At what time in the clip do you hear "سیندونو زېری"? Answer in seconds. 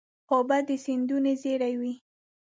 0.83-1.73